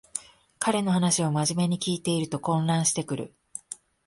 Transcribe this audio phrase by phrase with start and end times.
[0.57, 3.35] 彼の話をまじめに聞いてると混乱してくる